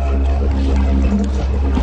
[0.00, 1.79] よかった。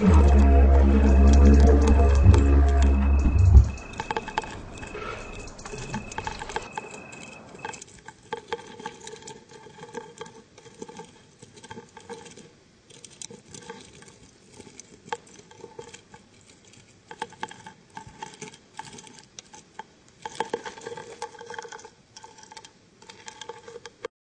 [0.00, 0.34] Thank
[2.84, 2.99] you.